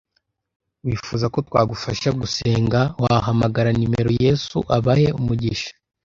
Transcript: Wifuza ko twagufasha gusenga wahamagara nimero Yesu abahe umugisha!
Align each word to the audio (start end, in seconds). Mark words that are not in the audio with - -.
Wifuza 0.85 1.25
ko 1.33 1.39
twagufasha 1.47 2.09
gusenga 2.19 2.79
wahamagara 3.01 3.69
nimero 3.79 4.09
Yesu 4.23 4.57
abahe 4.77 5.07
umugisha! 5.19 5.71